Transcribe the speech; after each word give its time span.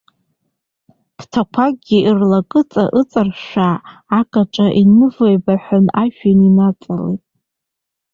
Ԥҭақәакгьы 1.17 1.99
рлакыҵа 2.17 2.83
ыҵыршәаа 2.99 3.77
агаҿа 4.19 4.67
инавеибаҳәан, 4.81 5.85
ажәҩан 6.01 6.39
инаҵалеит. 6.47 7.23